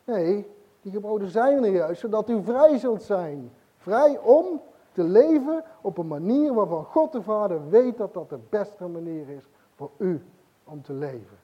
[0.04, 0.46] Nee,
[0.82, 3.50] die geboden zijn er juist zodat u vrij zult zijn.
[3.76, 4.60] Vrij om
[4.98, 9.28] te leven op een manier waarvan God de Vader weet dat dat de beste manier
[9.28, 9.42] is
[9.74, 10.24] voor u
[10.64, 11.38] om te leven.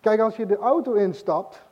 [0.00, 1.62] Kijk, als je de auto instapt,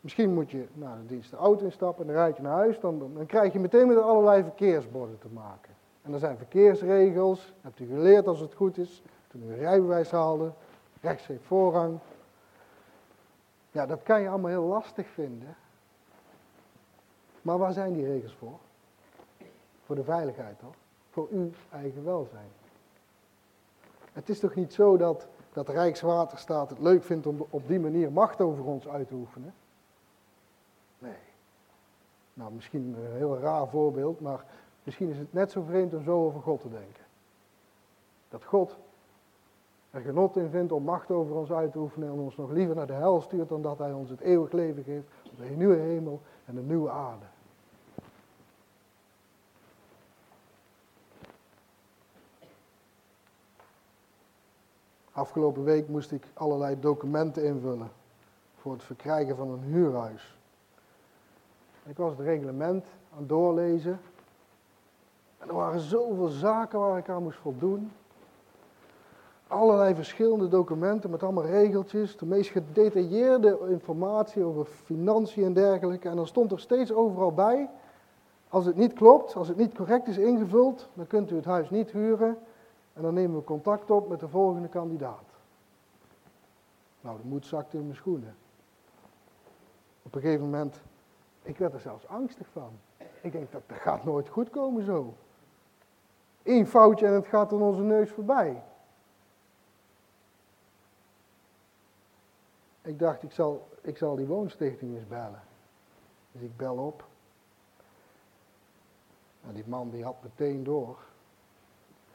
[0.00, 2.80] misschien moet je naar de dienst de auto instappen en dan rijd je naar huis,
[2.80, 5.74] dan, dan, krijg je meteen met allerlei verkeersborden te maken.
[6.02, 10.10] En er zijn verkeersregels, hebt u geleerd als het goed is, toen u een rijbewijs
[10.10, 10.52] haalde,
[11.00, 11.98] rechts heeft voorrang.
[13.70, 15.56] Ja, dat kan je allemaal heel lastig vinden.
[17.42, 18.58] Maar waar zijn die regels voor?
[19.84, 20.74] Voor de veiligheid toch?
[21.10, 22.50] Voor uw eigen welzijn.
[24.12, 28.12] Het is toch niet zo dat, dat Rijkswaterstaat het leuk vindt om op die manier
[28.12, 29.54] macht over ons uit te oefenen?
[30.98, 31.18] Nee.
[32.34, 34.44] Nou, misschien een heel raar voorbeeld, maar
[34.82, 37.04] misschien is het net zo vreemd om zo over God te denken.
[38.28, 38.76] Dat God
[39.90, 42.74] er genot in vindt om macht over ons uit te oefenen en ons nog liever
[42.74, 45.76] naar de hel stuurt dan dat hij ons het eeuwig leven geeft op de nieuwe
[45.76, 47.24] hemel en de nieuwe aarde.
[55.12, 57.90] Afgelopen week moest ik allerlei documenten invullen
[58.56, 60.38] voor het verkrijgen van een huurhuis.
[61.86, 64.00] Ik was het reglement aan het doorlezen.
[65.38, 67.92] En er waren zoveel zaken waar ik aan moest voldoen.
[69.46, 72.16] Allerlei verschillende documenten met allemaal regeltjes.
[72.16, 76.08] De meest gedetailleerde informatie over financiën en dergelijke.
[76.08, 77.70] En dan stond er steeds overal bij.
[78.48, 81.70] Als het niet klopt, als het niet correct is ingevuld, dan kunt u het huis
[81.70, 82.38] niet huren.
[82.92, 85.24] En dan nemen we contact op met de volgende kandidaat.
[87.00, 88.36] Nou, de moed zakte in mijn schoenen.
[90.02, 90.80] Op een gegeven moment,
[91.42, 92.70] ik werd er zelfs angstig van.
[93.20, 95.14] Ik denk, dat, dat gaat nooit goed komen zo.
[96.42, 98.62] Eén foutje en het gaat aan onze neus voorbij.
[102.82, 105.42] Ik dacht, ik zal, ik zal die woonstichting eens bellen.
[106.32, 107.04] Dus ik bel op.
[109.46, 110.98] En die man die had meteen door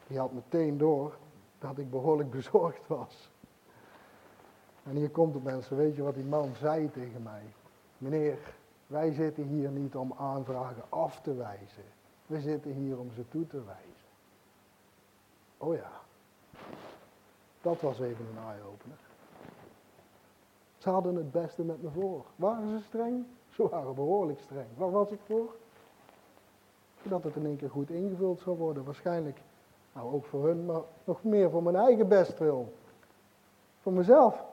[0.08, 1.18] die had meteen door
[1.60, 3.32] dat ik behoorlijk bezorgd was.
[4.84, 7.44] En hier komt het mensen, weet je wat die man zei tegen mij?
[7.98, 8.38] Meneer,
[8.88, 11.84] wij zitten hier niet om aanvragen af te wijzen.
[12.26, 14.08] We zitten hier om ze toe te wijzen.
[15.58, 15.92] Oh ja,
[17.62, 18.98] dat was even een eye-opener.
[20.78, 22.26] Ze hadden het beste met me voor.
[22.36, 23.26] Waren ze streng?
[23.50, 24.68] Ze waren behoorlijk streng.
[24.76, 25.56] Waar was ik voor?
[27.04, 28.84] Dat het in één keer goed ingevuld zou worden.
[28.84, 29.40] Waarschijnlijk
[29.98, 32.74] nou, ook voor hun, maar nog meer voor mijn eigen bestwil.
[33.82, 34.46] Voor mezelf.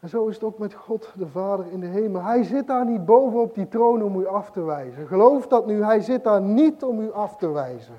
[0.00, 2.22] En zo is het ook met God de Vader in de hemel.
[2.22, 5.06] Hij zit daar niet boven op die troon om u af te wijzen.
[5.06, 7.94] Geloof dat nu, hij zit daar niet om u af te wijzen.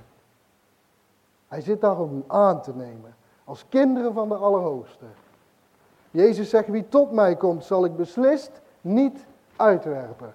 [1.47, 3.15] Hij zit daar om u aan te nemen.
[3.43, 5.05] Als kinderen van de Allerhoogste.
[6.11, 10.33] Jezus zegt, wie tot mij komt, zal ik beslist niet uitwerpen.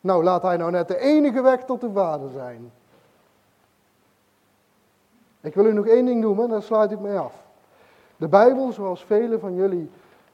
[0.00, 2.72] Nou, laat hij nou net de enige weg tot de Vader zijn.
[5.42, 7.44] Ik wil u nog één ding noemen, daar sluit ik mee af.
[8.16, 9.90] De Bijbel, zoals velen van jullie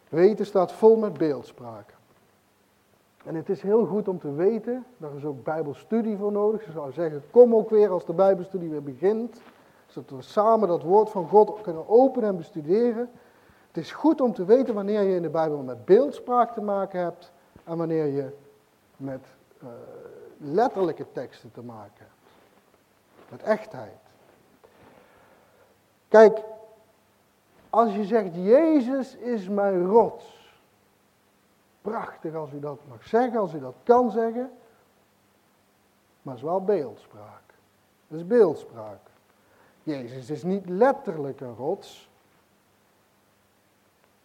[0.09, 1.95] weten, staat vol met beeldspraak.
[3.25, 6.63] En het is heel goed om te weten, daar is ook bijbelstudie voor nodig.
[6.63, 9.41] Ze zou zeggen, kom ook weer als de bijbelstudie weer begint.
[9.87, 13.11] Zodat we samen dat woord van God kunnen openen en bestuderen.
[13.67, 17.01] Het is goed om te weten wanneer je in de Bijbel met beeldspraak te maken
[17.01, 17.33] hebt
[17.65, 18.29] en wanneer je
[18.97, 19.27] met
[19.63, 19.69] uh,
[20.37, 22.11] letterlijke teksten te maken hebt.
[23.31, 24.08] Met echtheid.
[26.09, 26.43] Kijk,
[27.71, 30.37] als je zegt, Jezus is mijn rots.
[31.83, 34.51] Prachtig als u dat mag zeggen, als u dat kan zeggen.
[36.23, 37.43] Maar het is wel beeldspraak.
[38.09, 38.99] Het is beeldspraak.
[39.83, 42.09] Jezus is niet letterlijk een rots.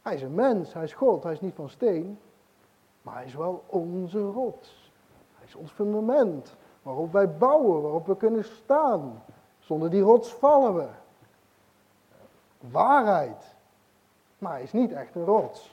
[0.01, 2.19] Hij is een mens, hij is God, hij is niet van steen.
[3.01, 4.91] Maar hij is wel onze rots.
[5.35, 6.55] Hij is ons fundament.
[6.81, 9.23] Waarop wij bouwen, waarop we kunnen staan.
[9.59, 10.87] Zonder die rots vallen we.
[12.71, 13.55] Waarheid.
[14.37, 15.71] Maar hij is niet echt een rots.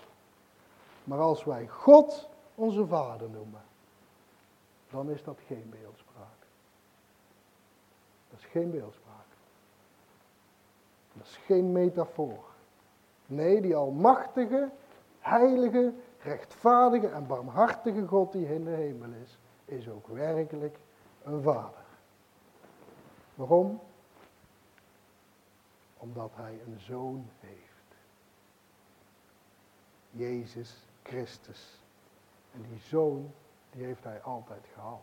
[1.05, 3.63] Maar als wij God onze Vader noemen,
[4.91, 6.47] dan is dat geen beeldspraak.
[8.31, 9.27] Dat is geen beeldspraak.
[11.13, 12.45] Dat is geen metafoor.
[13.27, 14.71] Nee, die almachtige,
[15.19, 20.79] heilige, rechtvaardige en barmhartige God die in de hemel is, is ook werkelijk
[21.23, 21.85] een vader.
[23.35, 23.81] Waarom?
[26.01, 27.97] Omdat hij een zoon heeft.
[30.11, 31.81] Jezus Christus.
[32.53, 33.31] En die zoon,
[33.71, 35.03] die heeft hij altijd gehad.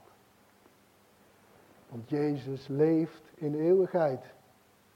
[1.90, 4.26] Want Jezus leeft in eeuwigheid.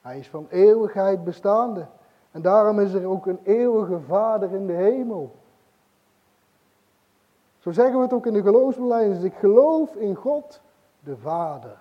[0.02, 1.88] Hij is van eeuwigheid bestaande.
[2.32, 5.36] En daarom is er ook een eeuwige Vader in de hemel.
[7.60, 9.24] Zo zeggen we het ook in de geloofsbeleidens.
[9.24, 10.62] Ik geloof in God,
[11.00, 11.78] de Vader.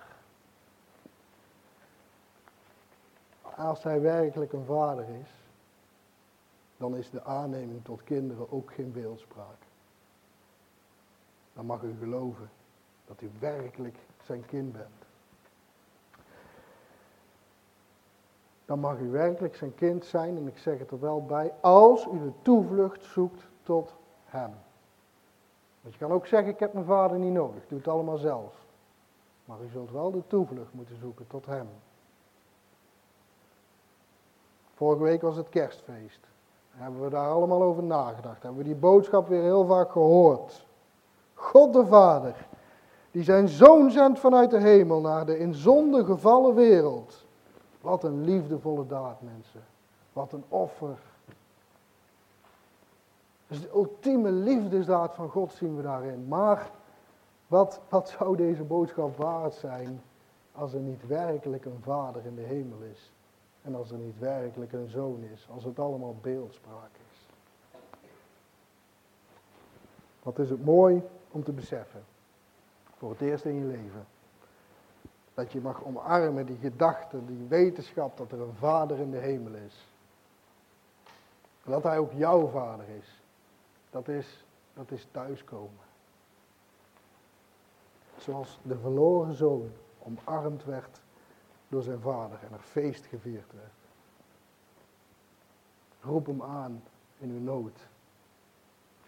[3.61, 5.30] Als hij werkelijk een vader is,
[6.76, 9.56] dan is de aanneming tot kinderen ook geen beeldspraak.
[11.52, 12.50] Dan mag u geloven
[13.06, 15.04] dat u werkelijk zijn kind bent.
[18.64, 22.06] Dan mag u werkelijk zijn kind zijn, en ik zeg het er wel bij, als
[22.06, 23.94] u de toevlucht zoekt tot
[24.24, 24.54] hem.
[25.80, 28.54] Want je kan ook zeggen, ik heb mijn vader niet nodig, doe het allemaal zelf.
[29.44, 31.68] Maar u zult wel de toevlucht moeten zoeken tot hem.
[34.80, 36.20] Vorige week was het kerstfeest.
[36.70, 38.42] Hebben we daar allemaal over nagedacht.
[38.42, 40.66] Hebben we die boodschap weer heel vaak gehoord.
[41.34, 42.46] God de Vader,
[43.10, 47.26] die zijn zoon zendt vanuit de hemel naar de in zonde gevallen wereld.
[47.80, 49.64] Wat een liefdevolle daad, mensen.
[50.12, 50.98] Wat een offer.
[53.46, 56.28] Dus de ultieme liefdesdaad van God zien we daarin.
[56.28, 56.70] Maar
[57.46, 60.02] wat, wat zou deze boodschap waard zijn
[60.52, 63.10] als er niet werkelijk een vader in de hemel is?
[63.62, 67.26] En als er niet werkelijk een zoon is, als het allemaal beeldspraak is.
[70.22, 72.04] Wat is het mooi om te beseffen.
[72.96, 74.06] Voor het eerst in je leven.
[75.34, 79.54] Dat je mag omarmen die gedachte, die wetenschap dat er een vader in de hemel
[79.54, 79.86] is.
[81.64, 83.22] En dat hij ook jouw vader is.
[83.90, 84.44] Dat is,
[84.74, 85.88] dat is thuiskomen.
[88.16, 91.00] Zoals de verloren zoon omarmd werd
[91.70, 93.72] door zijn vader en er feest gevierd werd.
[96.00, 96.82] Roep hem aan
[97.18, 97.88] in uw nood.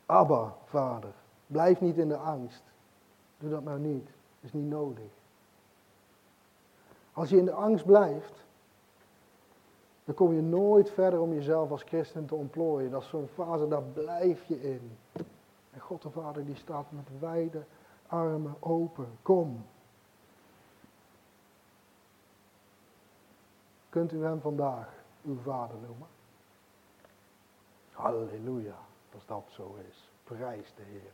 [0.06, 1.12] Abba, vader,
[1.46, 2.62] blijf niet in de angst.
[3.38, 4.08] Doe dat nou niet,
[4.40, 5.10] is niet nodig.
[7.12, 8.44] Als je in de angst blijft,
[10.04, 12.90] dan kom je nooit verder om jezelf als christen te ontplooien.
[12.90, 14.96] Dat is zo'n fase, daar blijf je in.
[15.70, 17.64] En God de Vader die staat met wijde
[18.06, 19.08] armen open.
[19.22, 19.64] Kom,
[23.92, 24.88] Kunt u hem vandaag
[25.24, 26.06] uw vader noemen?
[27.90, 28.76] Halleluja,
[29.14, 30.10] als dat zo is.
[30.24, 31.12] Prijs de Heer.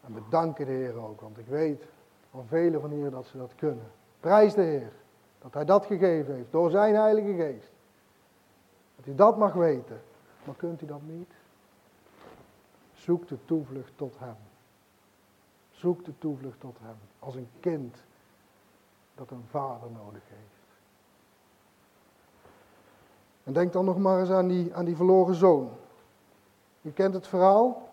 [0.00, 1.84] En bedanken de Heer ook, want ik weet
[2.30, 3.90] van velen van hier dat ze dat kunnen.
[4.20, 4.92] Prijs de Heer,
[5.38, 7.70] dat Hij dat gegeven heeft door Zijn Heilige Geest.
[8.96, 10.00] Dat u dat mag weten.
[10.44, 11.32] Maar kunt u dat niet?
[12.94, 14.36] Zoek de toevlucht tot Hem.
[15.70, 16.96] Zoek de toevlucht tot Hem.
[17.18, 18.06] Als een kind
[19.18, 20.58] dat een vader nodig heeft.
[23.44, 25.70] En denk dan nog maar eens aan die, aan die verloren zoon.
[26.82, 27.88] U kent het verhaal.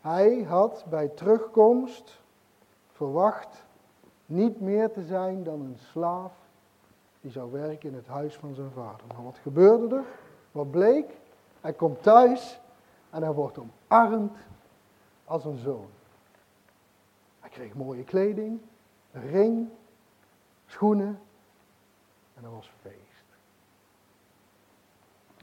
[0.00, 2.20] Hij had bij terugkomst
[2.92, 3.64] verwacht
[4.26, 6.32] niet meer te zijn dan een slaaf
[7.20, 9.06] die zou werken in het huis van zijn vader.
[9.06, 10.04] Maar wat gebeurde er?
[10.52, 11.18] Wat bleek?
[11.60, 12.60] Hij komt thuis
[13.10, 14.36] en hij wordt omarmd
[15.24, 15.88] als een zoon.
[17.40, 18.60] Hij kreeg mooie kleding,
[19.14, 19.68] ring,
[20.66, 21.20] schoenen
[22.34, 23.24] en er was feest.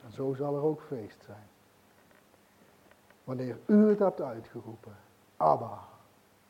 [0.03, 1.47] En zo zal er ook feest zijn.
[3.23, 4.95] Wanneer u het hebt uitgeroepen,
[5.37, 5.79] Abba,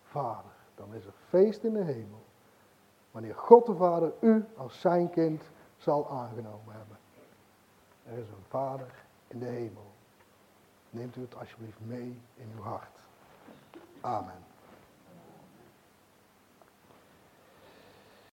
[0.03, 2.23] Vader, dan is er feest in de hemel.
[3.11, 5.43] Wanneer God de Vader u als zijn kind
[5.77, 6.97] zal aangenomen hebben.
[8.05, 8.93] Er is een Vader
[9.27, 9.91] in de hemel.
[10.89, 12.99] Neemt u het alsjeblieft mee in uw hart.
[14.01, 14.50] Amen.